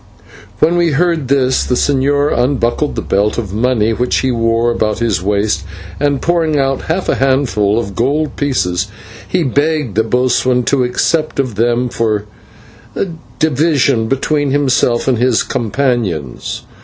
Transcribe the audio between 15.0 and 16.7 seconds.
and his companions.